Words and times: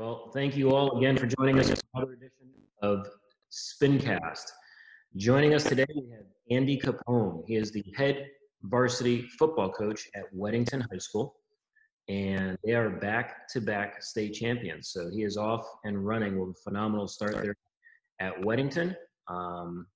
Well, 0.00 0.30
thank 0.32 0.56
you 0.56 0.74
all 0.74 0.96
again 0.96 1.14
for 1.18 1.26
joining 1.26 1.58
us 1.58 1.68
for 1.68 1.76
another 1.92 2.14
edition 2.14 2.48
of 2.80 3.06
Spincast. 3.52 4.46
Joining 5.16 5.52
us 5.52 5.62
today, 5.62 5.84
we 5.94 6.08
have 6.12 6.24
Andy 6.50 6.80
Capone. 6.80 7.44
He 7.46 7.56
is 7.56 7.70
the 7.70 7.84
head 7.94 8.26
varsity 8.62 9.28
football 9.38 9.70
coach 9.70 10.08
at 10.14 10.22
Weddington 10.34 10.80
High 10.90 10.96
School, 10.96 11.34
and 12.08 12.56
they 12.64 12.72
are 12.72 12.88
back 12.88 13.46
to 13.48 13.60
back 13.60 14.02
state 14.02 14.32
champions. 14.32 14.88
So 14.88 15.10
he 15.10 15.22
is 15.22 15.36
off 15.36 15.66
and 15.84 16.02
running 16.02 16.40
with 16.40 16.56
a 16.56 16.60
phenomenal 16.64 17.06
start 17.06 17.34
there 17.34 17.56
at 18.20 18.40
Weddington. 18.40 18.96
Um, 19.28 19.86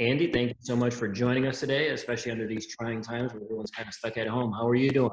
Andy, 0.00 0.32
thank 0.32 0.48
you 0.48 0.56
so 0.58 0.74
much 0.74 0.92
for 0.92 1.06
joining 1.06 1.46
us 1.46 1.60
today, 1.60 1.90
especially 1.90 2.32
under 2.32 2.48
these 2.48 2.66
trying 2.74 3.00
times 3.00 3.32
where 3.32 3.44
everyone's 3.44 3.70
kind 3.70 3.86
of 3.86 3.94
stuck 3.94 4.16
at 4.16 4.26
home. 4.26 4.50
How 4.50 4.66
are 4.66 4.74
you 4.74 4.90
doing? 4.90 5.12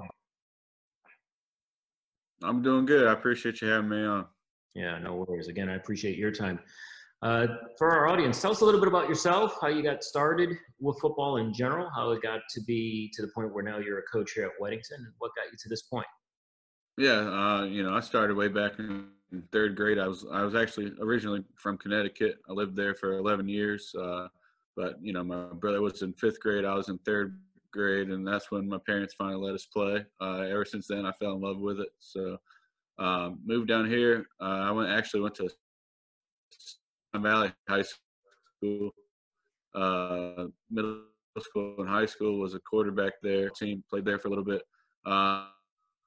I'm 2.43 2.61
doing 2.61 2.85
good. 2.85 3.07
I 3.07 3.13
appreciate 3.13 3.61
you 3.61 3.69
having 3.69 3.89
me 3.89 4.03
on. 4.03 4.25
Yeah, 4.75 4.97
no 4.99 5.15
worries. 5.15 5.47
Again, 5.47 5.69
I 5.69 5.75
appreciate 5.75 6.17
your 6.17 6.31
time. 6.31 6.59
Uh, 7.21 7.47
for 7.77 7.89
our 7.89 8.07
audience, 8.09 8.41
tell 8.41 8.51
us 8.51 8.61
a 8.61 8.65
little 8.65 8.81
bit 8.81 8.89
about 8.89 9.07
yourself, 9.07 9.57
how 9.61 9.69
you 9.69 9.81
got 9.81 10.03
started 10.03 10.49
with 10.81 10.99
football 10.99 11.37
in 11.37 11.53
general, 11.53 11.89
how 11.95 12.11
it 12.11 12.21
got 12.21 12.41
to 12.49 12.61
be 12.67 13.09
to 13.13 13.21
the 13.21 13.29
point 13.33 13.53
where 13.53 13.63
now 13.63 13.77
you're 13.77 13.99
a 13.99 14.03
coach 14.11 14.33
here 14.33 14.43
at 14.43 14.51
Weddington, 14.61 14.97
and 14.97 15.13
what 15.19 15.31
got 15.35 15.45
you 15.45 15.57
to 15.57 15.69
this 15.69 15.83
point. 15.83 16.05
Yeah, 16.97 17.11
uh, 17.11 17.63
you 17.63 17.81
know, 17.81 17.93
I 17.93 18.01
started 18.01 18.35
way 18.35 18.49
back 18.49 18.77
in 18.77 19.07
third 19.51 19.75
grade. 19.75 19.99
I 19.99 20.07
was 20.07 20.25
I 20.31 20.43
was 20.43 20.53
actually 20.53 20.91
originally 21.01 21.43
from 21.55 21.77
Connecticut. 21.77 22.39
I 22.49 22.53
lived 22.53 22.75
there 22.75 22.93
for 22.93 23.17
11 23.17 23.47
years, 23.47 23.95
uh, 23.95 24.27
but 24.75 24.95
you 25.01 25.13
know, 25.13 25.23
my 25.23 25.45
brother 25.53 25.81
was 25.81 26.01
in 26.01 26.13
fifth 26.13 26.41
grade. 26.41 26.65
I 26.65 26.75
was 26.75 26.89
in 26.89 26.97
third 26.99 27.39
grade, 27.73 28.09
and 28.09 28.25
that's 28.25 28.51
when 28.51 28.69
my 28.69 28.77
parents 28.85 29.15
finally 29.17 29.43
let 29.43 29.55
us 29.55 29.65
play. 29.65 30.05
Uh, 30.21 30.41
ever 30.41 30.63
since 30.63 30.87
then, 30.87 31.05
I 31.05 31.11
fell 31.11 31.33
in 31.33 31.41
love 31.41 31.59
with 31.59 31.79
it. 31.79 31.89
So, 31.99 32.37
um, 32.99 33.39
moved 33.43 33.67
down 33.67 33.89
here. 33.89 34.27
Uh, 34.39 34.63
I 34.67 34.71
went 34.71 34.89
actually 34.89 35.21
went 35.21 35.35
to 35.35 35.49
Sun 37.13 37.23
Valley 37.23 37.51
High 37.67 37.83
School, 37.83 38.91
uh, 39.75 40.45
middle 40.69 41.01
school 41.41 41.75
and 41.79 41.89
high 41.89 42.05
school. 42.05 42.39
Was 42.39 42.53
a 42.53 42.59
quarterback 42.59 43.13
there. 43.21 43.49
Team 43.49 43.83
played 43.89 44.05
there 44.05 44.19
for 44.19 44.27
a 44.27 44.31
little 44.31 44.45
bit. 44.45 44.61
Uh, 45.05 45.47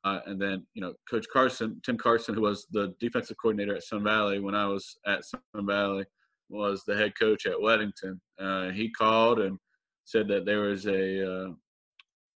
uh, 0.05 0.21
and 0.27 0.41
then, 0.41 0.65
you 0.75 0.81
know, 0.81 0.95
Coach 1.11 1.27
Carson, 1.33 1.81
Tim 1.85 1.99
Carson, 1.99 2.33
who 2.33 2.43
was 2.43 2.67
the 2.71 2.95
defensive 3.01 3.37
coordinator 3.43 3.75
at 3.75 3.83
Sun 3.83 4.05
Valley 4.05 4.39
when 4.39 4.55
I 4.55 4.67
was 4.69 4.97
at 5.05 5.25
Sun 5.25 5.41
Valley, 5.67 6.05
was 6.49 6.85
the 6.87 6.97
head 6.97 7.19
coach 7.19 7.45
at 7.45 7.57
Weddington. 7.57 8.21
Uh, 8.39 8.71
he 8.71 8.89
called 8.89 9.41
and 9.41 9.59
said 10.07 10.29
that 10.29 10.47
there 10.47 10.61
was 10.61 10.87
a 10.87 11.47
uh, 11.47 11.51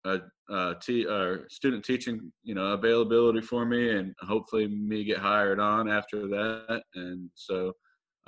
a, 0.04 0.18
a 0.52 0.74
t- 0.80 1.06
uh, 1.06 1.36
student 1.48 1.84
teaching 1.84 2.32
you 2.42 2.54
know 2.54 2.72
availability 2.72 3.40
for 3.40 3.64
me 3.64 3.90
and 3.96 4.14
hopefully 4.20 4.66
me 4.66 5.04
get 5.04 5.18
hired 5.18 5.60
on 5.60 5.90
after 5.90 6.26
that. 6.28 6.82
And 6.94 7.30
so 7.34 7.72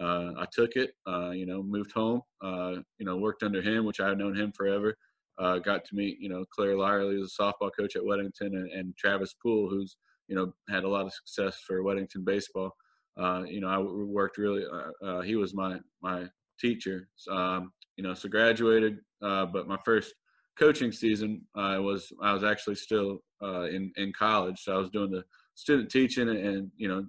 uh, 0.00 0.32
I 0.38 0.46
took 0.52 0.76
it 0.76 0.92
uh, 1.06 1.30
you 1.30 1.44
know 1.44 1.62
moved 1.62 1.92
home 1.92 2.22
uh, 2.42 2.76
you 2.98 3.04
know 3.04 3.16
worked 3.16 3.42
under 3.42 3.60
him 3.60 3.84
which 3.84 4.00
I 4.00 4.08
had 4.08 4.18
known 4.18 4.36
him 4.36 4.52
forever 4.52 4.96
uh, 5.38 5.58
got 5.58 5.84
to 5.86 5.94
meet 5.94 6.18
you 6.20 6.28
know 6.28 6.44
Claire 6.54 6.76
Lyerly 6.76 7.20
the 7.20 7.42
softball 7.42 7.70
coach 7.76 7.96
at 7.96 8.02
Weddington 8.02 8.54
and, 8.54 8.70
and, 8.70 8.96
Travis 8.96 9.34
Poole 9.42 9.68
who's 9.68 9.96
you 10.28 10.36
know 10.36 10.52
had 10.68 10.84
a 10.84 10.88
lot 10.88 11.06
of 11.06 11.12
success 11.12 11.58
for 11.66 11.82
Weddington 11.82 12.24
baseball. 12.24 12.70
You 13.18 13.60
know 13.60 13.68
I 13.68 13.78
worked 13.78 14.38
really 14.38 14.64
he 15.24 15.34
was 15.36 15.52
my 15.52 15.78
my 16.00 16.26
teacher 16.60 17.08
um, 17.30 17.72
you 18.02 18.08
know 18.08 18.14
so 18.14 18.28
graduated 18.28 18.98
uh, 19.22 19.46
but 19.46 19.68
my 19.68 19.78
first 19.84 20.12
coaching 20.58 20.90
season 20.90 21.40
I 21.54 21.78
was 21.78 22.12
I 22.20 22.32
was 22.32 22.42
actually 22.42 22.74
still 22.74 23.20
uh, 23.40 23.62
in 23.64 23.92
in 23.96 24.12
college, 24.12 24.60
so 24.60 24.74
I 24.74 24.78
was 24.78 24.90
doing 24.90 25.12
the 25.12 25.22
student 25.54 25.88
teaching 25.88 26.28
and, 26.28 26.38
and 26.38 26.70
you 26.76 26.88
know 26.88 27.06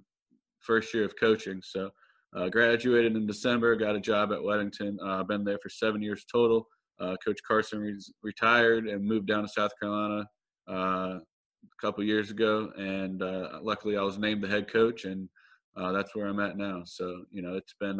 first 0.60 0.94
year 0.94 1.04
of 1.04 1.14
coaching. 1.18 1.60
So 1.64 1.90
uh, 2.36 2.48
graduated 2.48 3.16
in 3.16 3.26
December, 3.26 3.74
got 3.74 3.96
a 3.96 4.00
job 4.00 4.32
at 4.32 4.38
Weddington. 4.38 4.96
I've 5.04 5.20
uh, 5.20 5.24
been 5.24 5.44
there 5.44 5.58
for 5.60 5.68
seven 5.68 6.00
years 6.00 6.24
total. 6.30 6.66
Uh, 7.00 7.16
Coach 7.24 7.40
Carson 7.46 7.80
re- 7.80 8.12
retired 8.22 8.86
and 8.86 9.04
moved 9.04 9.26
down 9.26 9.42
to 9.42 9.48
South 9.48 9.72
Carolina 9.80 10.24
uh, 10.70 11.18
a 11.18 11.80
couple 11.80 12.04
years 12.04 12.30
ago, 12.30 12.70
and 12.76 13.20
luckily 13.62 13.96
I 13.96 14.02
was 14.02 14.16
named 14.16 14.44
the 14.44 14.48
head 14.48 14.72
coach, 14.72 15.06
and 15.06 15.28
that's 15.76 16.14
where 16.14 16.26
I'm 16.26 16.40
at 16.40 16.56
now. 16.56 16.82
So 16.84 17.24
you 17.32 17.42
know 17.42 17.54
it's 17.54 17.74
been 17.80 17.98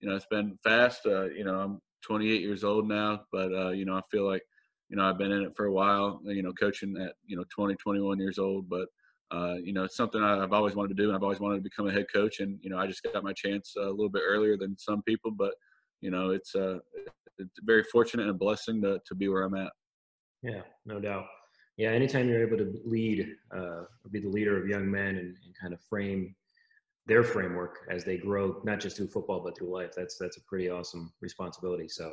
you 0.00 0.08
know 0.08 0.16
it's 0.16 0.26
been 0.26 0.58
fast. 0.64 1.04
you 1.04 1.44
know 1.44 1.60
I'm 1.60 1.80
28 2.04 2.40
years 2.40 2.64
old 2.64 2.88
now, 2.88 3.22
but 3.32 3.52
uh, 3.52 3.70
you 3.70 3.84
know, 3.84 3.96
I 3.96 4.02
feel 4.10 4.26
like 4.26 4.42
you 4.88 4.96
know 4.96 5.04
I've 5.04 5.18
been 5.18 5.32
in 5.32 5.42
it 5.42 5.56
for 5.56 5.66
a 5.66 5.72
while. 5.72 6.20
You 6.24 6.42
know, 6.42 6.52
coaching 6.52 6.96
at 7.00 7.14
you 7.26 7.36
know 7.36 7.44
20, 7.54 7.74
21 7.76 8.18
years 8.18 8.38
old, 8.38 8.68
but 8.68 8.86
uh, 9.30 9.54
you 9.62 9.72
know, 9.72 9.84
it's 9.84 9.96
something 9.96 10.22
I've 10.22 10.52
always 10.52 10.74
wanted 10.74 10.96
to 10.96 11.02
do, 11.02 11.08
and 11.08 11.16
I've 11.16 11.22
always 11.22 11.40
wanted 11.40 11.56
to 11.56 11.62
become 11.62 11.88
a 11.88 11.92
head 11.92 12.06
coach. 12.12 12.40
And 12.40 12.58
you 12.62 12.70
know, 12.70 12.78
I 12.78 12.86
just 12.86 13.02
got 13.02 13.24
my 13.24 13.32
chance 13.32 13.74
a 13.76 13.82
little 13.82 14.10
bit 14.10 14.22
earlier 14.26 14.56
than 14.56 14.76
some 14.78 15.02
people, 15.02 15.30
but 15.30 15.54
you 16.00 16.10
know, 16.10 16.30
it's 16.30 16.54
uh, 16.54 16.78
it's 17.38 17.58
very 17.62 17.84
fortunate 17.84 18.24
and 18.24 18.30
a 18.30 18.34
blessing 18.34 18.82
to 18.82 19.00
to 19.06 19.14
be 19.14 19.28
where 19.28 19.42
I'm 19.42 19.56
at. 19.56 19.72
Yeah, 20.42 20.60
no 20.84 21.00
doubt. 21.00 21.24
Yeah, 21.76 21.90
anytime 21.90 22.28
you're 22.28 22.46
able 22.46 22.58
to 22.58 22.72
lead, 22.84 23.34
uh, 23.56 23.84
be 24.10 24.20
the 24.20 24.28
leader 24.28 24.60
of 24.60 24.68
young 24.68 24.88
men 24.88 25.16
and, 25.16 25.36
and 25.44 25.54
kind 25.60 25.72
of 25.72 25.80
frame 25.88 26.34
their 27.06 27.22
framework 27.22 27.86
as 27.90 28.04
they 28.04 28.16
grow, 28.16 28.60
not 28.64 28.80
just 28.80 28.96
through 28.96 29.08
football 29.08 29.40
but 29.40 29.56
through 29.56 29.72
life. 29.72 29.92
That's 29.96 30.16
that's 30.18 30.36
a 30.36 30.42
pretty 30.42 30.70
awesome 30.70 31.12
responsibility. 31.20 31.88
So, 31.88 32.12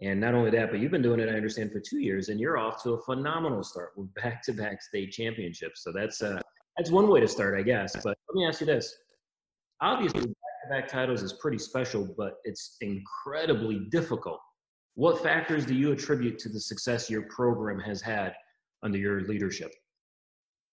and 0.00 0.20
not 0.20 0.34
only 0.34 0.50
that, 0.50 0.70
but 0.70 0.80
you've 0.80 0.92
been 0.92 1.02
doing 1.02 1.20
it, 1.20 1.28
I 1.28 1.32
understand, 1.32 1.72
for 1.72 1.80
two 1.80 1.98
years, 1.98 2.28
and 2.28 2.38
you're 2.38 2.56
off 2.56 2.82
to 2.84 2.92
a 2.92 3.02
phenomenal 3.02 3.64
start 3.64 3.90
with 3.96 4.12
back-to-back 4.14 4.80
state 4.82 5.10
championships. 5.10 5.82
So 5.82 5.92
that's 5.92 6.22
uh, 6.22 6.40
that's 6.76 6.90
one 6.90 7.08
way 7.08 7.20
to 7.20 7.28
start, 7.28 7.58
I 7.58 7.62
guess. 7.62 7.96
But 7.96 8.16
let 8.28 8.34
me 8.34 8.46
ask 8.46 8.60
you 8.60 8.66
this: 8.66 8.96
obviously, 9.80 10.20
back-to-back 10.20 10.88
titles 10.88 11.22
is 11.22 11.32
pretty 11.32 11.58
special, 11.58 12.14
but 12.16 12.34
it's 12.44 12.76
incredibly 12.80 13.80
difficult. 13.90 14.38
What 14.94 15.22
factors 15.22 15.64
do 15.64 15.74
you 15.74 15.92
attribute 15.92 16.38
to 16.40 16.48
the 16.48 16.60
success 16.60 17.08
your 17.10 17.22
program 17.22 17.78
has 17.80 18.00
had 18.00 18.34
under 18.82 18.98
your 18.98 19.22
leadership? 19.22 19.72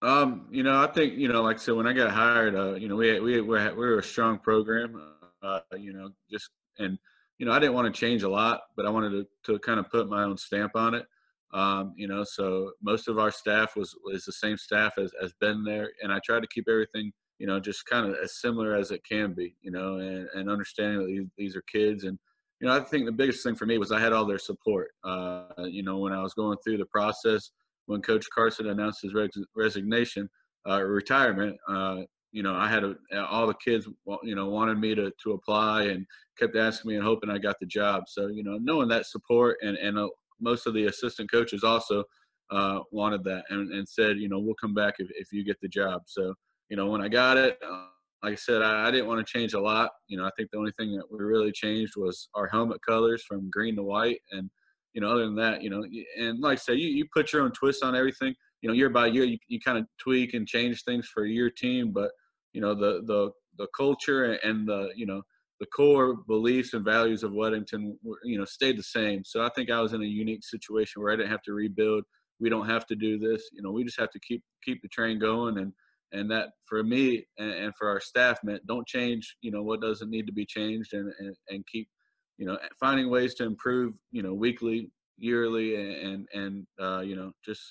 Um, 0.01 0.47
you 0.51 0.63
know, 0.63 0.81
I 0.81 0.87
think 0.87 1.17
you 1.17 1.27
know, 1.27 1.41
like 1.41 1.57
I 1.57 1.59
said, 1.59 1.75
when 1.75 1.87
I 1.87 1.93
got 1.93 2.11
hired, 2.11 2.55
uh, 2.55 2.75
you 2.75 2.87
know, 2.87 2.95
we 2.95 3.19
we 3.19 3.41
we 3.41 3.59
were 3.71 3.99
a 3.99 4.03
strong 4.03 4.39
program, 4.39 5.01
uh, 5.41 5.59
you 5.77 5.93
know, 5.93 6.09
just 6.29 6.49
and 6.79 6.97
you 7.39 7.45
know, 7.45 7.51
I 7.51 7.59
didn't 7.59 7.73
want 7.73 7.93
to 7.93 7.99
change 7.99 8.23
a 8.23 8.29
lot, 8.29 8.61
but 8.75 8.85
I 8.85 8.89
wanted 8.89 9.11
to 9.11 9.53
to 9.53 9.59
kind 9.59 9.79
of 9.79 9.89
put 9.89 10.09
my 10.09 10.23
own 10.23 10.37
stamp 10.37 10.75
on 10.75 10.93
it. 10.93 11.05
Um, 11.53 11.93
you 11.95 12.07
know, 12.07 12.23
so 12.23 12.71
most 12.81 13.07
of 13.07 13.17
our 13.17 13.31
staff 13.31 13.75
was 13.75 13.95
is 14.13 14.25
the 14.25 14.33
same 14.33 14.57
staff 14.57 14.93
as 14.97 15.11
has 15.21 15.33
been 15.39 15.63
there, 15.63 15.91
and 16.03 16.11
I 16.11 16.19
tried 16.25 16.41
to 16.41 16.47
keep 16.47 16.67
everything, 16.69 17.11
you 17.39 17.47
know, 17.47 17.59
just 17.59 17.85
kind 17.85 18.05
of 18.07 18.15
as 18.21 18.39
similar 18.41 18.75
as 18.75 18.91
it 18.91 19.01
can 19.09 19.33
be, 19.33 19.55
you 19.61 19.71
know, 19.71 19.95
and 19.95 20.27
and 20.35 20.49
understanding 20.49 20.99
that 20.99 21.07
these 21.07 21.27
these 21.37 21.55
are 21.55 21.63
kids 21.63 22.03
and. 22.03 22.19
You 22.61 22.69
know, 22.69 22.77
I 22.77 22.79
think 22.79 23.05
the 23.05 23.11
biggest 23.11 23.43
thing 23.43 23.55
for 23.55 23.65
me 23.65 23.77
was 23.77 23.91
I 23.91 23.99
had 23.99 24.13
all 24.13 24.23
their 24.25 24.39
support. 24.39 24.91
Uh, 25.03 25.47
you 25.65 25.83
know, 25.83 25.97
when 25.97 26.13
I 26.13 26.23
was 26.23 26.33
going 26.33 26.57
through 26.63 26.77
the 26.77 26.85
process, 26.85 27.51
when 27.85 28.01
Coach 28.01 28.25
Carson 28.33 28.69
announced 28.69 29.01
his 29.01 29.13
resignation, 29.55 30.29
uh, 30.67 30.81
retirement, 30.83 31.57
uh, 31.69 32.01
you 32.31 32.43
know, 32.43 32.53
I 32.53 32.67
had 32.67 32.83
a, 32.83 32.95
all 33.29 33.47
the 33.47 33.55
kids, 33.63 33.87
you 34.23 34.35
know, 34.35 34.49
wanted 34.49 34.77
me 34.77 34.93
to 34.95 35.11
to 35.23 35.31
apply 35.31 35.83
and 35.83 36.05
kept 36.37 36.57
asking 36.57 36.89
me 36.89 36.95
and 36.95 37.03
hoping 37.05 37.29
I 37.29 37.37
got 37.37 37.55
the 37.59 37.65
job. 37.65 38.03
So, 38.07 38.27
you 38.27 38.43
know, 38.43 38.57
knowing 38.61 38.89
that 38.89 39.05
support 39.05 39.57
and 39.61 39.77
and 39.77 39.97
uh, 39.97 40.09
most 40.41 40.67
of 40.67 40.73
the 40.73 40.87
assistant 40.87 41.31
coaches 41.31 41.63
also 41.63 42.03
uh, 42.51 42.79
wanted 42.91 43.23
that 43.23 43.45
and, 43.49 43.71
and 43.71 43.87
said, 43.87 44.17
you 44.17 44.27
know, 44.27 44.39
we'll 44.39 44.55
come 44.55 44.73
back 44.73 44.95
if 44.99 45.07
if 45.11 45.31
you 45.31 45.45
get 45.45 45.59
the 45.61 45.69
job. 45.69 46.01
So, 46.07 46.33
you 46.69 46.75
know, 46.75 46.87
when 46.87 47.01
I 47.01 47.07
got 47.07 47.37
it, 47.37 47.57
uh, 47.65 47.85
like 48.21 48.33
I 48.33 48.35
said, 48.35 48.61
I, 48.61 48.87
I, 48.87 48.91
didn't 48.91 49.07
want 49.07 49.25
to 49.25 49.31
change 49.31 49.53
a 49.53 49.59
lot. 49.59 49.91
You 50.07 50.17
know, 50.17 50.25
I 50.25 50.31
think 50.35 50.49
the 50.51 50.57
only 50.57 50.73
thing 50.77 50.95
that 50.97 51.09
we 51.09 51.23
really 51.23 51.51
changed 51.51 51.93
was 51.95 52.27
our 52.33 52.47
helmet 52.47 52.79
colors 52.85 53.23
from 53.23 53.49
green 53.49 53.75
to 53.75 53.83
white 53.83 54.19
and 54.31 54.49
you 54.95 55.01
know, 55.01 55.11
other 55.11 55.25
than 55.25 55.35
that, 55.35 55.61
you 55.61 55.69
know, 55.69 55.83
and 56.17 56.39
like 56.39 56.53
I 56.53 56.55
say, 56.55 56.73
you, 56.73 56.87
you 56.87 57.05
put 57.13 57.33
your 57.33 57.43
own 57.43 57.51
twist 57.51 57.83
on 57.83 57.95
everything. 57.95 58.33
You 58.61 58.69
know, 58.69 58.73
year 58.73 58.89
by 58.89 59.07
year, 59.07 59.25
you, 59.25 59.37
you 59.49 59.59
kind 59.59 59.77
of 59.77 59.85
tweak 59.99 60.33
and 60.33 60.47
change 60.47 60.83
things 60.83 61.07
for 61.13 61.25
your 61.25 61.49
team, 61.49 61.91
but 61.91 62.11
you 62.53 62.61
know, 62.61 62.73
the 62.73 63.03
the 63.05 63.31
the 63.57 63.67
culture 63.77 64.33
and 64.33 64.67
the 64.67 64.89
you 64.95 65.05
know 65.05 65.21
the 65.59 65.65
core 65.67 66.15
beliefs 66.27 66.73
and 66.73 66.83
values 66.83 67.23
of 67.23 67.31
Weddington, 67.31 67.93
were, 68.03 68.19
you 68.23 68.37
know, 68.37 68.45
stayed 68.45 68.77
the 68.77 68.83
same. 68.83 69.23
So 69.23 69.45
I 69.45 69.49
think 69.55 69.69
I 69.69 69.81
was 69.81 69.93
in 69.93 70.01
a 70.01 70.05
unique 70.05 70.43
situation 70.43 71.01
where 71.01 71.13
I 71.13 71.15
didn't 71.15 71.31
have 71.31 71.43
to 71.43 71.53
rebuild. 71.53 72.03
We 72.39 72.49
don't 72.49 72.67
have 72.67 72.85
to 72.87 72.95
do 72.95 73.19
this. 73.19 73.49
You 73.53 73.61
know, 73.61 73.71
we 73.71 73.83
just 73.83 73.99
have 73.99 74.11
to 74.11 74.19
keep 74.19 74.43
keep 74.63 74.81
the 74.81 74.89
train 74.89 75.19
going 75.19 75.57
and 75.57 75.73
and 76.13 76.31
that 76.31 76.49
for 76.65 76.83
me 76.83 77.25
and, 77.37 77.51
and 77.51 77.73
for 77.77 77.89
our 77.89 77.99
staff 77.99 78.37
meant 78.43 78.65
don't 78.67 78.87
change 78.87 79.35
you 79.41 79.51
know 79.51 79.63
what 79.63 79.81
doesn't 79.81 80.09
need 80.09 80.27
to 80.27 80.31
be 80.31 80.45
changed 80.45 80.93
and, 80.93 81.11
and, 81.19 81.35
and 81.49 81.65
keep 81.67 81.87
you 82.37 82.45
know, 82.45 82.57
finding 82.79 83.09
ways 83.09 83.33
to 83.35 83.45
improve, 83.45 83.93
you 84.11 84.21
know, 84.21 84.33
weekly, 84.33 84.91
yearly, 85.17 85.75
and 86.03 86.27
and 86.33 86.67
uh, 86.79 86.99
you 86.99 87.15
know, 87.15 87.31
just 87.43 87.61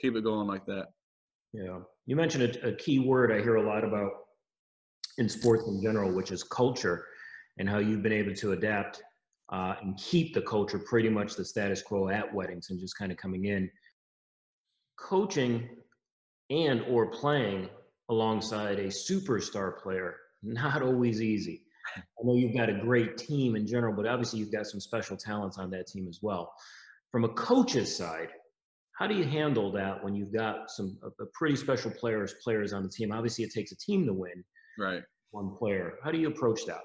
keep 0.00 0.16
it 0.16 0.24
going 0.24 0.46
like 0.46 0.64
that. 0.66 0.86
Yeah, 1.52 1.78
you 2.06 2.16
mentioned 2.16 2.56
a, 2.56 2.68
a 2.68 2.76
key 2.76 2.98
word 2.98 3.32
I 3.32 3.40
hear 3.40 3.56
a 3.56 3.62
lot 3.62 3.84
about 3.84 4.12
in 5.18 5.28
sports 5.28 5.64
in 5.66 5.82
general, 5.82 6.12
which 6.14 6.30
is 6.30 6.42
culture, 6.42 7.06
and 7.58 7.68
how 7.68 7.78
you've 7.78 8.02
been 8.02 8.12
able 8.12 8.34
to 8.34 8.52
adapt 8.52 9.02
uh, 9.50 9.74
and 9.82 9.96
keep 9.98 10.32
the 10.32 10.42
culture 10.42 10.78
pretty 10.78 11.08
much 11.08 11.34
the 11.34 11.44
status 11.44 11.82
quo 11.82 12.08
at 12.08 12.32
weddings 12.32 12.70
and 12.70 12.80
just 12.80 12.96
kind 12.96 13.10
of 13.10 13.18
coming 13.18 13.46
in. 13.46 13.70
Coaching 14.98 15.68
and 16.50 16.82
or 16.88 17.10
playing 17.10 17.68
alongside 18.08 18.78
a 18.78 18.86
superstar 18.86 19.78
player, 19.78 20.16
not 20.42 20.82
always 20.82 21.20
easy. 21.20 21.62
I 21.96 22.22
know 22.24 22.34
you've 22.34 22.54
got 22.54 22.68
a 22.68 22.74
great 22.74 23.16
team 23.16 23.56
in 23.56 23.66
general, 23.66 23.94
but 23.94 24.06
obviously 24.06 24.40
you've 24.40 24.52
got 24.52 24.66
some 24.66 24.80
special 24.80 25.16
talents 25.16 25.58
on 25.58 25.70
that 25.70 25.86
team 25.86 26.06
as 26.08 26.20
well. 26.22 26.52
From 27.10 27.24
a 27.24 27.28
coach's 27.30 27.96
side, 27.96 28.28
how 29.00 29.06
do 29.06 29.14
you 29.14 29.24
handle 29.24 29.72
that 29.72 30.04
when 30.04 30.14
you've 30.14 30.32
got 30.32 30.70
some 30.70 30.98
a, 31.02 31.24
pretty 31.32 31.56
special 31.56 31.90
players 31.90 32.34
players 32.44 32.72
on 32.72 32.82
the 32.82 32.88
team? 32.88 33.12
Obviously, 33.12 33.44
it 33.44 33.52
takes 33.52 33.72
a 33.72 33.76
team 33.76 34.06
to 34.06 34.12
win. 34.12 34.44
Right. 34.78 35.02
One 35.30 35.56
player. 35.56 35.94
How 36.04 36.10
do 36.10 36.18
you 36.18 36.28
approach 36.28 36.66
that? 36.66 36.82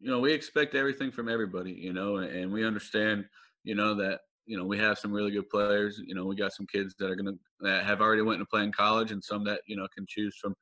You 0.00 0.10
know, 0.10 0.18
we 0.18 0.32
expect 0.32 0.74
everything 0.74 1.12
from 1.12 1.28
everybody. 1.28 1.72
You 1.72 1.92
know, 1.92 2.16
and 2.16 2.52
we 2.52 2.66
understand. 2.66 3.24
You 3.62 3.76
know 3.76 3.94
that 3.94 4.20
you 4.46 4.56
know 4.56 4.64
we 4.64 4.78
have 4.78 4.98
some 4.98 5.12
really 5.12 5.30
good 5.30 5.48
players. 5.48 6.00
You 6.04 6.14
know, 6.14 6.24
we 6.24 6.34
got 6.34 6.52
some 6.52 6.66
kids 6.66 6.94
that 6.98 7.08
are 7.08 7.16
gonna 7.16 7.36
that 7.60 7.84
have 7.84 8.00
already 8.00 8.22
went 8.22 8.40
to 8.40 8.46
play 8.46 8.64
in 8.64 8.72
college, 8.72 9.12
and 9.12 9.22
some 9.22 9.44
that 9.44 9.60
you 9.66 9.76
know 9.76 9.86
can 9.94 10.06
choose 10.08 10.36
from 10.40 10.54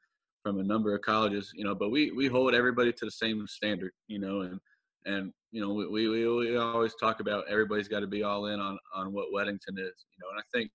from 0.46 0.60
a 0.60 0.62
number 0.62 0.94
of 0.94 1.02
colleges. 1.02 1.50
You 1.56 1.64
know, 1.64 1.74
but 1.74 1.90
we 1.90 2.12
we 2.12 2.28
hold 2.28 2.54
everybody 2.54 2.92
to 2.92 3.04
the 3.04 3.10
same 3.10 3.44
standard. 3.48 3.90
You 4.06 4.20
know, 4.20 4.42
and 4.42 4.60
and 5.04 5.32
you 5.50 5.60
know 5.60 5.72
we 5.72 6.08
we, 6.08 6.28
we 6.28 6.56
always 6.56 6.94
talk 6.94 7.18
about 7.18 7.48
everybody's 7.50 7.88
got 7.88 8.00
to 8.00 8.06
be 8.06 8.22
all 8.22 8.46
in 8.46 8.60
on 8.60 8.78
on 8.94 9.12
what 9.12 9.32
Weddington 9.34 9.76
is. 9.78 10.06
You 10.12 10.18
know, 10.20 10.30
and 10.30 10.38
I 10.38 10.42
think 10.54 10.70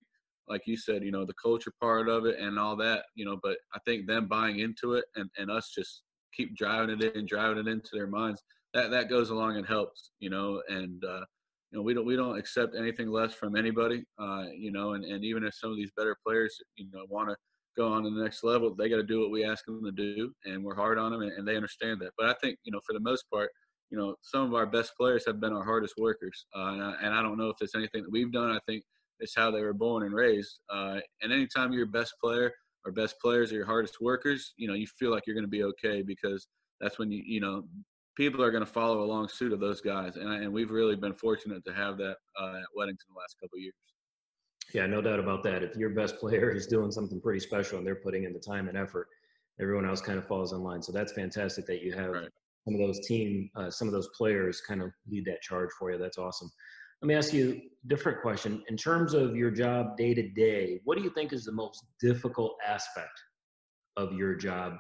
like 0.50 0.64
you 0.66 0.76
said, 0.76 1.04
you 1.04 1.12
know, 1.12 1.26
the 1.26 1.34
culture 1.42 1.72
part 1.80 2.10
of 2.10 2.26
it 2.26 2.38
and 2.38 2.60
all 2.60 2.76
that, 2.76 3.06
you 3.16 3.24
know, 3.24 3.40
but 3.42 3.58
I 3.74 3.80
think 3.86 4.06
them 4.06 4.28
buying 4.28 4.60
into 4.60 4.96
it 4.96 5.06
and, 5.16 5.30
and 5.38 5.50
us 5.50 5.72
just 5.74 6.02
keep 6.36 6.58
driving 6.58 7.02
it 7.02 7.16
in, 7.16 7.26
driving 7.26 7.60
it 7.60 7.70
into 7.70 7.92
their 7.94 8.08
minds, 8.08 8.44
that, 8.74 8.92
that 8.92 9.10
goes 9.10 9.30
along 9.30 9.56
and 9.56 9.66
helps, 9.66 10.12
you 10.20 10.30
know, 10.30 10.62
and, 10.68 11.06
uh, 11.06 11.24
you 11.70 11.78
know, 11.78 11.82
we 11.82 11.94
don't, 11.94 12.06
we 12.06 12.18
don't 12.18 12.38
accept 12.38 12.76
anything 12.76 13.10
less 13.10 13.34
from 13.34 13.56
anybody, 13.56 14.04
uh, 14.20 14.46
you 14.54 14.74
know, 14.74 14.92
and, 14.94 15.06
and 15.06 15.24
even 15.24 15.46
if 15.46 15.54
some 15.54 15.72
of 15.72 15.78
these 15.78 15.92
better 15.96 16.18
players, 16.26 16.58
you 16.76 16.88
know, 16.92 17.06
want 17.08 17.30
to 17.30 17.36
go 17.78 17.92
on 17.92 18.04
to 18.04 18.10
the 18.10 18.22
next 18.22 18.44
level, 18.44 18.74
they 18.74 18.90
got 18.90 18.98
to 18.98 19.04
do 19.04 19.20
what 19.20 19.32
we 19.32 19.44
ask 19.44 19.66
them 19.66 19.84
to 19.84 19.92
do. 19.92 20.34
And 20.46 20.64
we're 20.64 20.76
hard 20.76 20.98
on 20.98 21.12
them 21.12 21.22
and, 21.22 21.32
and 21.32 21.48
they 21.48 21.56
understand 21.56 22.02
that. 22.02 22.12
But 22.18 22.28
I 22.28 22.34
think, 22.42 22.58
you 22.64 22.72
know, 22.72 22.82
for 22.86 22.94
the 22.94 23.00
most 23.00 23.26
part, 23.32 23.50
you 23.90 23.98
know, 23.98 24.16
some 24.22 24.44
of 24.44 24.54
our 24.54 24.66
best 24.66 24.94
players 24.98 25.26
have 25.26 25.40
been 25.40 25.54
our 25.54 25.64
hardest 25.64 25.96
workers. 25.98 26.46
Uh, 26.56 26.74
and, 26.74 26.84
I, 26.84 26.96
and 27.04 27.14
I 27.14 27.22
don't 27.22 27.38
know 27.38 27.50
if 27.50 27.58
it's 27.62 27.76
anything 27.76 28.04
that 28.04 28.12
we've 28.12 28.32
done. 28.32 28.50
I 28.50 28.60
think 28.66 28.84
it's 29.20 29.36
how 29.36 29.52
they 29.52 29.62
were 29.62 29.74
born 29.74 30.04
and 30.04 30.14
raised. 30.14 30.60
Uh, 30.70 31.00
and 31.22 31.32
anytime 31.32 31.74
you're 31.74 31.86
best 31.86 32.14
player 32.22 32.52
or 32.86 32.92
best 32.92 33.20
players 33.20 33.52
are 33.52 33.56
your 33.56 33.66
hardest 33.66 34.02
workers, 34.02 34.54
you 34.58 34.68
know, 34.68 34.74
you 34.74 34.88
feel 34.88 35.12
like 35.12 35.24
you're 35.28 35.36
going 35.36 35.46
to 35.46 35.50
be 35.50 35.64
okay 35.64 36.02
because 36.02 36.48
that's 36.80 36.98
when 36.98 37.12
you, 37.12 37.22
you 37.26 37.40
know, 37.40 37.64
people 38.16 38.44
are 38.44 38.52
going 38.52 38.66
to 38.66 38.72
follow 38.72 39.04
along 39.04 39.28
suit 39.28 39.54
of 39.54 39.60
those 39.60 39.82
guys. 39.82 40.16
And, 40.16 40.30
and 40.30 40.52
we've 40.52 40.72
really 40.72 40.96
been 40.96 41.14
fortunate 41.14 41.64
to 41.66 41.74
have 41.74 41.98
that 41.98 42.18
uh, 42.40 42.56
at 42.58 42.78
Weddington 42.78 43.08
the 43.10 43.20
last 43.20 43.36
couple 43.42 43.60
years. 43.60 43.74
Yeah, 44.74 44.86
no 44.86 45.02
doubt 45.02 45.20
about 45.20 45.44
that. 45.44 45.64
If 45.64 45.76
your 45.76 45.90
best 45.90 46.18
player 46.18 46.52
is 46.56 46.68
doing 46.68 46.92
something 46.92 47.20
pretty 47.22 47.40
special 47.40 47.78
and 47.78 47.86
they're 47.86 47.96
putting 47.96 48.24
in 48.24 48.34
the 48.34 48.40
time 48.40 48.68
and 48.68 48.78
effort, 48.78 49.08
everyone 49.60 49.86
else 49.86 50.02
kind 50.02 50.18
of 50.18 50.28
falls 50.28 50.54
in 50.54 50.62
line. 50.62 50.82
So 50.82 50.92
that's 50.92 51.14
fantastic 51.14 51.66
that 51.68 51.82
you 51.82 51.94
have 51.94 52.12
right. 52.12 52.30
some 52.66 52.74
of 52.74 52.80
those 52.80 53.06
team, 53.06 53.50
uh, 53.56 53.70
some 53.70 53.88
of 53.88 53.94
those 53.94 54.10
players 54.18 54.62
kind 54.62 54.82
of 54.82 54.92
lead 55.10 55.26
that 55.26 55.42
charge 55.42 55.70
for 55.78 55.92
you. 55.92 55.98
That's 55.98 56.18
awesome. 56.18 56.50
Let 57.02 57.08
me 57.08 57.16
ask 57.16 57.34
you 57.34 57.54
a 57.54 57.88
different 57.88 58.22
question. 58.22 58.64
In 58.70 58.78
terms 58.78 59.14
of 59.14 59.36
your 59.36 59.50
job 59.52 59.98
day 59.98 60.14
to 60.14 60.30
day, 60.30 60.80
what 60.84 60.98
do 60.98 61.04
you 61.04 61.10
think 61.10 61.34
is 61.34 61.46
the 61.46 61.52
most 61.52 61.84
difficult 62.00 62.56
aspect 62.66 63.20
of 63.98 64.14
your 64.14 64.36
job 64.36 64.74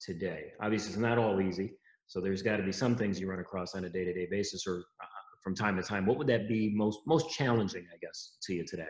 today? 0.00 0.52
Obviously, 0.60 0.90
it's 0.90 0.98
not 0.98 1.18
all 1.18 1.40
easy. 1.40 1.72
So 2.06 2.20
there's 2.20 2.42
got 2.42 2.58
to 2.58 2.62
be 2.62 2.70
some 2.70 2.94
things 2.94 3.20
you 3.20 3.28
run 3.28 3.40
across 3.40 3.74
on 3.74 3.84
a 3.84 3.88
day 3.88 4.04
to 4.04 4.12
day 4.12 4.28
basis 4.30 4.64
or 4.64 4.84
uh, 5.02 5.06
from 5.42 5.56
time 5.56 5.76
to 5.76 5.82
time. 5.82 6.06
What 6.06 6.18
would 6.18 6.28
that 6.28 6.48
be 6.48 6.72
most 6.72 7.00
most 7.04 7.30
challenging, 7.30 7.84
I 7.92 7.96
guess, 8.00 8.36
to 8.42 8.54
you 8.54 8.64
today? 8.64 8.86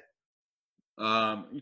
Um, 0.99 1.61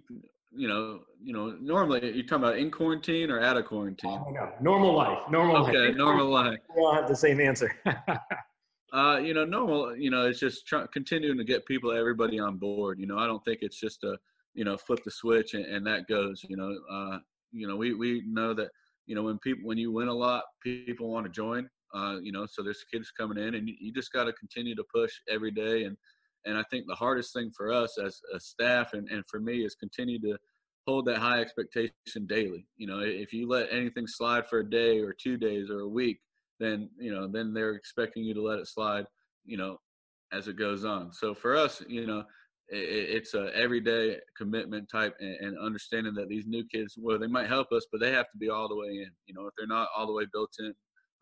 you 0.57 0.69
know, 0.69 1.01
you 1.23 1.33
know, 1.33 1.57
normally 1.61 2.13
you're 2.15 2.25
talking 2.25 2.45
about 2.45 2.59
in 2.59 2.71
quarantine 2.71 3.31
or 3.31 3.41
out 3.41 3.57
of 3.57 3.65
quarantine. 3.65 4.21
Oh, 4.25 4.31
no. 4.31 4.53
Normal 4.61 4.95
life. 4.95 5.19
Normal 5.31 5.57
okay, 5.57 5.73
life. 5.73 5.89
Okay, 5.89 5.99
normal 5.99 6.29
life. 6.29 6.59
We 6.75 6.83
all 6.83 6.95
have 6.95 7.09
the 7.09 7.17
same 7.17 7.41
answer. 7.41 7.75
Uh, 8.93 9.19
you 9.19 9.35
know, 9.35 9.45
normal. 9.45 9.97
You 9.97 10.11
know, 10.11 10.29
it's 10.29 10.39
just 10.39 10.69
try, 10.69 10.87
continuing 10.93 11.37
to 11.37 11.43
get 11.43 11.67
people, 11.67 11.91
everybody 11.91 12.39
on 12.39 12.59
board. 12.59 13.01
You 13.01 13.09
know, 13.09 13.19
I 13.19 13.27
don't 13.27 13.45
think 13.45 13.59
it's 13.63 13.81
just 13.81 14.05
a, 14.05 14.17
you 14.55 14.65
know, 14.65 14.77
flip 14.77 15.01
the 15.05 15.11
switch 15.11 15.55
and, 15.55 15.65
and 15.65 15.85
that 15.85 16.07
goes. 16.07 16.45
You 16.49 16.57
know, 16.57 16.79
uh, 16.89 17.19
you 17.51 17.67
know, 17.67 17.75
we 17.75 17.95
we 17.95 18.23
know 18.25 18.55
that 18.55 18.69
you 19.07 19.17
know 19.17 19.25
when 19.25 19.39
people 19.41 19.67
when 19.67 19.79
you 19.79 19.91
win 19.91 20.07
a 20.07 20.15
lot, 20.15 20.45
people 20.63 21.11
want 21.11 21.27
to 21.27 21.33
join. 21.33 21.69
Uh, 21.93 22.19
you 22.23 22.31
know, 22.31 22.47
so 22.47 22.63
there's 22.63 22.85
kids 22.93 23.11
coming 23.11 23.39
in, 23.39 23.57
and 23.57 23.69
you, 23.69 23.75
you 23.81 23.93
just 23.93 24.13
got 24.13 24.25
to 24.25 24.33
continue 24.35 24.77
to 24.77 24.85
push 24.95 25.13
every 25.29 25.51
day. 25.51 25.85
And 25.85 25.97
and 26.47 26.57
I 26.59 26.63
think 26.71 26.87
the 26.87 26.95
hardest 26.95 27.33
thing 27.33 27.51
for 27.57 27.73
us 27.73 27.99
as 27.99 28.21
a 28.35 28.41
staff 28.41 28.93
and 28.93 29.09
and 29.09 29.25
for 29.29 29.41
me 29.41 29.65
is 29.65 29.75
continue 29.75 30.21
to 30.21 30.37
hold 30.87 31.07
that 31.07 31.19
high 31.19 31.41
expectation 31.41 31.93
daily. 32.27 32.67
You 32.77 32.87
know, 32.87 33.01
if 33.01 33.33
you 33.33 33.49
let 33.49 33.73
anything 33.73 34.07
slide 34.07 34.47
for 34.49 34.59
a 34.59 34.71
day 34.71 35.01
or 35.01 35.15
two 35.15 35.37
days 35.39 35.71
or 35.71 35.81
a 35.81 35.89
week, 35.89 36.21
then 36.61 36.89
you 36.99 37.13
know 37.13 37.27
then 37.27 37.53
they're 37.53 37.75
expecting 37.75 38.25
you 38.25 38.35
to 38.35 38.43
let 38.43 38.59
it 38.59 38.69
slide 38.69 39.05
you 39.45 39.57
know 39.57 39.79
as 40.33 40.49
it 40.49 40.57
goes 40.57 40.85
on 40.85 41.13
so 41.13 41.35
for 41.35 41.57
us 41.57 41.83
you 41.89 42.07
know 42.07 42.21
it, 42.69 42.77
it's 43.17 43.35
a 43.35 43.55
everyday 43.55 44.17
commitment 44.37 44.89
type 44.91 45.15
and, 45.21 45.37
and, 45.41 45.59
understanding 45.59 46.15
that 46.15 46.29
these 46.29 46.47
new 46.47 46.65
kids 46.67 46.95
well 46.99 47.19
they 47.19 47.27
might 47.27 47.49
help 47.49 47.71
us 47.73 47.87
but 47.91 48.01
they 48.01 48.11
have 48.11 48.31
to 48.31 48.39
be 48.39 48.49
all 48.49 48.69
the 48.69 48.77
way 48.77 48.89
in 48.89 49.11
you 49.27 49.35
know 49.35 49.47
if 49.47 49.55
they're 49.57 49.67
not 49.67 49.89
all 49.97 50.07
the 50.07 50.13
way 50.13 50.25
built 50.33 50.55
in 50.61 50.73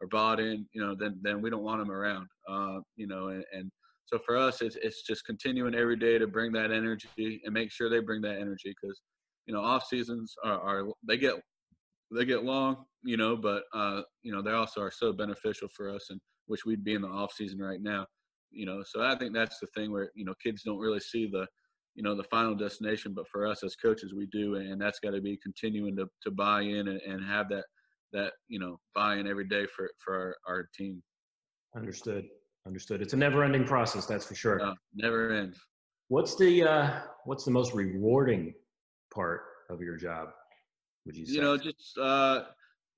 or 0.00 0.06
bought 0.08 0.40
in 0.40 0.66
you 0.72 0.80
know 0.80 0.94
then 0.94 1.18
then 1.22 1.40
we 1.40 1.50
don't 1.50 1.64
want 1.64 1.80
them 1.80 1.90
around 1.90 2.26
uh, 2.48 2.78
you 2.96 3.06
know 3.06 3.28
and, 3.28 3.44
and 3.52 3.70
so 4.04 4.19
for 4.25 4.37
us 4.37 4.60
it's, 4.60 4.76
it's 4.76 5.02
just 5.02 5.25
continuing 5.25 5.75
every 5.75 5.96
day 5.96 6.19
to 6.19 6.26
bring 6.26 6.52
that 6.52 6.70
energy 6.70 7.40
and 7.44 7.52
make 7.52 7.70
sure 7.70 7.88
they 7.88 8.00
bring 8.00 8.20
that 8.22 8.38
energy 8.38 8.75
because 8.81 9.00
you 9.46 9.54
know 9.54 9.60
off 9.60 9.84
seasons 9.87 10.34
are, 10.44 10.60
are 10.60 10.84
they 11.06 11.16
get 11.16 11.37
they 12.14 12.25
get 12.25 12.44
long, 12.44 12.84
you 13.02 13.16
know, 13.16 13.37
but 13.37 13.64
uh, 13.75 14.02
you 14.22 14.32
know 14.32 14.43
they 14.43 14.52
also 14.52 14.81
are 14.81 14.90
so 14.90 15.12
beneficial 15.12 15.69
for 15.75 15.90
us, 15.90 16.10
and 16.10 16.20
which 16.46 16.64
we'd 16.64 16.84
be 16.84 16.94
in 16.94 17.02
the 17.02 17.08
off 17.08 17.32
season 17.32 17.58
right 17.58 17.81
now, 17.81 18.06
you 18.50 18.66
know. 18.66 18.82
So 18.84 19.02
I 19.02 19.16
think 19.16 19.34
that's 19.34 19.58
the 19.58 19.69
thing 19.75 19.90
where 19.90 20.10
you 20.14 20.25
know 20.25 20.34
kids 20.43 20.62
don't 20.62 20.78
really 20.78 21.00
see 21.00 21.28
the, 21.31 21.46
you 21.94 22.02
know, 22.02 22.14
the 22.14 22.25
final 22.25 22.54
destination, 22.54 23.14
but 23.14 23.28
for 23.28 23.46
us 23.46 23.64
as 23.64 23.76
coaches, 23.76 24.14
we 24.14 24.26
do, 24.26 24.56
and 24.56 24.81
that's 24.81 25.00
got 25.00 25.12
to 25.12 25.20
be 25.20 25.38
continuing 25.43 25.96
to 25.96 26.06
to 26.22 26.31
buy 26.31 26.62
in 26.62 26.88
and, 26.88 27.00
and 27.00 27.25
have 27.25 27.49
that 27.49 27.64
that 28.12 28.32
you 28.49 28.58
know 28.58 28.78
buy 28.94 29.16
in 29.16 29.26
every 29.26 29.46
day 29.46 29.66
for 29.75 29.90
for 29.99 30.14
our, 30.14 30.54
our 30.54 30.69
team. 30.76 31.02
Understood. 31.75 32.26
Understood. 32.67 33.03
It's 33.03 33.12
a 33.12 33.17
never-ending 33.17 33.64
process, 33.64 34.06
that's 34.06 34.25
for 34.25 34.35
sure. 34.35 34.59
No, 34.59 34.75
never 34.94 35.32
ends. 35.32 35.59
What's 36.09 36.37
the 36.37 36.62
uh, 36.62 37.00
what's 37.25 37.44
the 37.44 37.50
most 37.50 37.75
rewarding 37.75 38.54
part 39.12 39.42
of 39.71 39.81
your 39.81 39.97
job? 39.97 40.28
would 41.07 41.16
you 41.16 41.26
say? 41.26 41.35
You 41.35 41.40
know, 41.40 41.57
just 41.57 41.99
uh, 41.99 42.45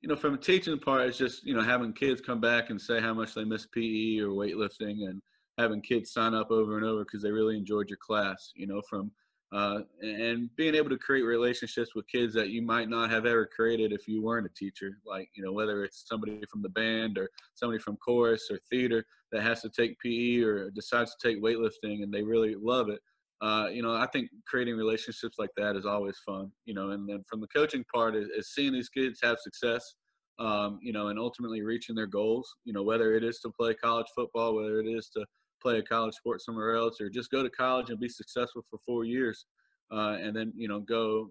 you 0.00 0.08
know, 0.08 0.16
from 0.16 0.34
a 0.34 0.38
teaching 0.38 0.78
part, 0.78 1.08
it's 1.08 1.18
just 1.18 1.44
you 1.44 1.54
know 1.54 1.62
having 1.62 1.92
kids 1.92 2.20
come 2.20 2.40
back 2.40 2.70
and 2.70 2.80
say 2.80 3.00
how 3.00 3.14
much 3.14 3.34
they 3.34 3.44
miss 3.44 3.66
PE 3.66 4.18
or 4.18 4.28
weightlifting, 4.28 5.08
and 5.08 5.22
having 5.58 5.80
kids 5.80 6.12
sign 6.12 6.34
up 6.34 6.50
over 6.50 6.76
and 6.76 6.84
over 6.86 7.04
because 7.04 7.22
they 7.22 7.30
really 7.30 7.56
enjoyed 7.56 7.88
your 7.88 7.98
class. 7.98 8.52
You 8.54 8.66
know, 8.66 8.82
from 8.88 9.10
uh, 9.54 9.80
and 10.02 10.54
being 10.56 10.74
able 10.74 10.90
to 10.90 10.98
create 10.98 11.22
relationships 11.22 11.94
with 11.94 12.06
kids 12.08 12.34
that 12.34 12.48
you 12.48 12.60
might 12.60 12.88
not 12.88 13.10
have 13.10 13.24
ever 13.24 13.46
created 13.46 13.92
if 13.92 14.08
you 14.08 14.22
weren't 14.22 14.46
a 14.46 14.54
teacher. 14.54 14.98
Like 15.06 15.28
you 15.34 15.44
know, 15.44 15.52
whether 15.52 15.84
it's 15.84 16.04
somebody 16.08 16.42
from 16.50 16.62
the 16.62 16.68
band 16.70 17.16
or 17.16 17.30
somebody 17.54 17.78
from 17.78 17.96
chorus 17.96 18.48
or 18.50 18.58
theater 18.70 19.04
that 19.32 19.42
has 19.42 19.62
to 19.62 19.70
take 19.70 19.98
PE 20.00 20.42
or 20.42 20.70
decides 20.70 21.14
to 21.14 21.28
take 21.28 21.42
weightlifting 21.42 22.02
and 22.02 22.12
they 22.12 22.22
really 22.22 22.54
love 22.60 22.88
it 22.88 23.00
uh, 23.44 23.68
you 23.70 23.82
know, 23.82 23.94
I 23.94 24.06
think 24.06 24.30
creating 24.46 24.76
relationships 24.76 25.36
like 25.38 25.50
that 25.58 25.76
is 25.76 25.84
always 25.84 26.16
fun, 26.24 26.50
you 26.64 26.72
know, 26.72 26.90
and 26.90 27.06
then 27.06 27.22
from 27.28 27.40
the 27.40 27.46
coaching 27.48 27.84
part 27.92 28.16
is, 28.16 28.28
is 28.28 28.54
seeing 28.54 28.72
these 28.72 28.88
kids 28.88 29.20
have 29.22 29.38
success, 29.38 29.96
um, 30.38 30.78
you 30.80 30.94
know, 30.94 31.08
and 31.08 31.18
ultimately 31.18 31.62
reaching 31.62 31.94
their 31.94 32.06
goals, 32.06 32.54
you 32.64 32.72
know, 32.72 32.82
whether 32.82 33.14
it 33.14 33.22
is 33.22 33.40
to 33.40 33.50
play 33.50 33.74
college 33.74 34.06
football, 34.14 34.54
whether 34.54 34.80
it 34.80 34.86
is 34.86 35.10
to 35.10 35.26
play 35.64 35.78
a 35.78 35.82
college 35.82 36.14
sport 36.14 36.42
somewhere 36.42 36.76
else, 36.76 37.00
or 37.00 37.08
just 37.08 37.30
go 37.30 37.42
to 37.42 37.50
college 37.50 37.88
and 37.90 37.98
be 37.98 38.08
successful 38.08 38.62
for 38.68 38.78
four 38.86 39.04
years, 39.04 39.46
uh, 39.90 40.16
and 40.20 40.36
then, 40.36 40.52
you 40.54 40.68
know, 40.68 40.80
go, 40.80 41.30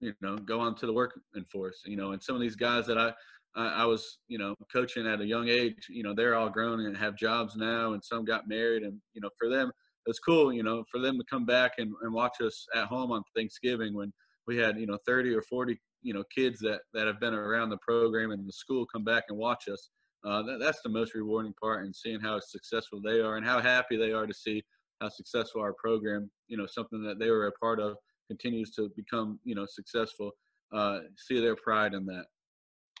you 0.00 0.12
know, 0.20 0.36
go 0.36 0.60
on 0.60 0.74
to 0.76 0.86
the 0.86 0.92
working 0.92 1.22
force, 1.50 1.80
you 1.86 1.96
know, 1.96 2.12
and 2.12 2.22
some 2.22 2.36
of 2.36 2.42
these 2.42 2.56
guys 2.56 2.86
that 2.86 2.98
I, 2.98 3.12
I, 3.56 3.82
I 3.82 3.84
was, 3.86 4.18
you 4.28 4.38
know, 4.38 4.54
coaching 4.70 5.06
at 5.06 5.22
a 5.22 5.26
young 5.26 5.48
age, 5.48 5.86
you 5.88 6.02
know, 6.02 6.14
they're 6.14 6.36
all 6.36 6.50
grown 6.50 6.80
and 6.80 6.96
have 6.96 7.16
jobs 7.16 7.56
now, 7.56 7.94
and 7.94 8.04
some 8.04 8.24
got 8.26 8.46
married, 8.46 8.82
and, 8.82 9.00
you 9.14 9.22
know, 9.22 9.30
for 9.38 9.48
them, 9.48 9.72
it's 10.04 10.18
cool, 10.18 10.52
you 10.52 10.62
know, 10.62 10.84
for 10.90 11.00
them 11.00 11.18
to 11.18 11.24
come 11.28 11.44
back 11.46 11.72
and, 11.78 11.92
and 12.02 12.12
watch 12.12 12.40
us 12.40 12.66
at 12.74 12.84
home 12.84 13.10
on 13.10 13.22
Thanksgiving 13.34 13.94
when 13.94 14.12
we 14.46 14.56
had, 14.56 14.78
you 14.78 14.86
know, 14.86 14.98
30 15.06 15.34
or 15.34 15.42
40, 15.42 15.80
you 16.02 16.14
know, 16.14 16.22
kids 16.32 16.60
that, 16.60 16.80
that 16.94 17.06
have 17.06 17.18
been 17.18 17.34
around 17.34 17.70
the 17.70 17.78
program 17.78 18.30
and 18.30 18.46
the 18.46 18.52
school 18.52 18.86
come 18.86 19.02
back 19.02 19.24
and 19.28 19.38
watch 19.38 19.64
us. 19.68 19.90
Uh, 20.26 20.42
that, 20.42 20.58
that's 20.58 20.80
the 20.82 20.88
most 20.88 21.14
rewarding 21.14 21.54
part 21.60 21.84
and 21.84 21.94
seeing 21.94 22.20
how 22.20 22.40
successful 22.40 23.00
they 23.02 23.20
are 23.20 23.36
and 23.36 23.46
how 23.46 23.60
happy 23.60 23.96
they 23.96 24.12
are 24.12 24.26
to 24.26 24.34
see 24.34 24.62
how 25.00 25.08
successful 25.08 25.60
our 25.60 25.74
program, 25.74 26.30
you 26.48 26.56
know, 26.56 26.66
something 26.66 27.02
that 27.02 27.18
they 27.18 27.30
were 27.30 27.46
a 27.46 27.52
part 27.52 27.78
of 27.78 27.96
continues 28.28 28.70
to 28.72 28.90
become, 28.96 29.38
you 29.44 29.54
know, 29.54 29.66
successful. 29.68 30.32
Uh, 30.72 31.00
see 31.16 31.40
their 31.40 31.54
pride 31.56 31.94
in 31.94 32.04
that. 32.06 32.24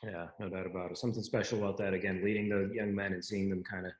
Yeah, 0.04 0.26
no 0.38 0.48
doubt 0.48 0.66
about 0.66 0.90
it. 0.90 0.98
Something 0.98 1.22
special 1.22 1.58
about 1.58 1.78
that. 1.78 1.94
Again, 1.94 2.22
leading 2.22 2.48
the 2.48 2.70
young 2.72 2.94
men 2.94 3.12
and 3.12 3.24
seeing 3.24 3.48
them 3.48 3.64
kind 3.64 3.86
of 3.86 3.92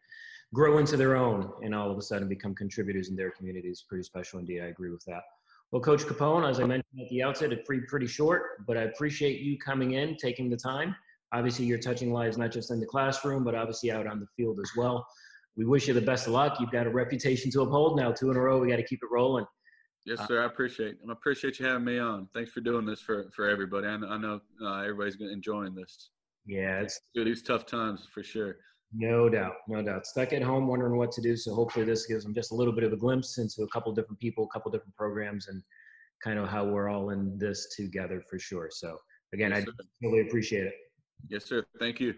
grow 0.54 0.78
into 0.78 0.96
their 0.96 1.16
own 1.16 1.50
and 1.64 1.74
all 1.74 1.90
of 1.90 1.98
a 1.98 2.02
sudden 2.02 2.28
become 2.28 2.54
contributors 2.54 3.08
in 3.08 3.16
their 3.16 3.30
communities. 3.30 3.84
Pretty 3.88 4.04
special 4.04 4.38
indeed. 4.38 4.60
I 4.60 4.66
agree 4.66 4.90
with 4.90 5.04
that. 5.06 5.22
Well, 5.72 5.82
Coach 5.82 6.02
Capone, 6.04 6.48
as 6.48 6.60
I 6.60 6.64
mentioned 6.64 7.00
at 7.00 7.08
the 7.08 7.24
outset, 7.24 7.52
it's 7.52 7.66
pretty, 7.66 7.84
pretty 7.88 8.06
short, 8.06 8.64
but 8.66 8.76
I 8.76 8.82
appreciate 8.82 9.40
you 9.40 9.58
coming 9.58 9.92
in, 9.92 10.16
taking 10.16 10.48
the 10.48 10.56
time. 10.56 10.94
Obviously, 11.36 11.66
you're 11.66 11.78
touching 11.78 12.12
lives 12.12 12.38
not 12.38 12.50
just 12.50 12.70
in 12.70 12.80
the 12.80 12.86
classroom, 12.86 13.44
but 13.44 13.54
obviously 13.54 13.90
out 13.90 14.06
on 14.06 14.20
the 14.20 14.26
field 14.36 14.58
as 14.58 14.70
well. 14.74 15.06
We 15.54 15.66
wish 15.66 15.86
you 15.86 15.92
the 15.92 16.00
best 16.00 16.26
of 16.26 16.32
luck. 16.32 16.58
You've 16.60 16.70
got 16.70 16.86
a 16.86 16.90
reputation 16.90 17.50
to 17.50 17.60
uphold 17.60 17.98
now, 17.98 18.10
two 18.10 18.30
in 18.30 18.36
a 18.36 18.40
row. 18.40 18.58
We 18.58 18.68
got 18.68 18.76
to 18.76 18.82
keep 18.82 19.00
it 19.02 19.08
rolling. 19.12 19.44
Yes, 20.06 20.26
sir. 20.26 20.42
I 20.42 20.46
appreciate. 20.46 20.96
I 21.06 21.12
appreciate 21.12 21.58
you 21.58 21.66
having 21.66 21.84
me 21.84 21.98
on. 21.98 22.28
Thanks 22.32 22.52
for 22.52 22.60
doing 22.60 22.86
this 22.86 23.00
for 23.00 23.26
for 23.34 23.50
everybody. 23.50 23.86
I 23.86 23.98
know, 23.98 24.08
I 24.08 24.18
know 24.18 24.40
uh, 24.62 24.80
everybody's 24.80 25.16
enjoying 25.20 25.74
this. 25.74 26.10
Yeah, 26.46 26.80
it's 26.80 26.98
these 27.14 27.42
tough 27.42 27.66
times 27.66 28.06
for 28.14 28.22
sure. 28.22 28.56
No 28.94 29.28
doubt, 29.28 29.56
no 29.68 29.82
doubt. 29.82 30.06
Stuck 30.06 30.32
at 30.32 30.42
home, 30.42 30.68
wondering 30.68 30.96
what 30.96 31.12
to 31.12 31.20
do. 31.20 31.36
So 31.36 31.54
hopefully, 31.54 31.84
this 31.84 32.06
gives 32.06 32.24
them 32.24 32.34
just 32.34 32.52
a 32.52 32.54
little 32.54 32.72
bit 32.72 32.84
of 32.84 32.92
a 32.92 32.96
glimpse 32.96 33.36
into 33.38 33.62
a 33.62 33.68
couple 33.68 33.92
different 33.92 34.20
people, 34.20 34.44
a 34.44 34.48
couple 34.56 34.70
different 34.70 34.94
programs, 34.94 35.48
and 35.48 35.60
kind 36.22 36.38
of 36.38 36.48
how 36.48 36.64
we're 36.64 36.88
all 36.88 37.10
in 37.10 37.36
this 37.36 37.74
together 37.76 38.22
for 38.30 38.38
sure. 38.38 38.68
So 38.70 38.96
again, 39.34 39.50
yes, 39.50 39.64
I 39.68 40.06
really 40.06 40.20
appreciate 40.20 40.66
it. 40.66 40.74
Yes, 41.28 41.44
sir. 41.44 41.66
Thank 41.78 42.00
you. 42.00 42.14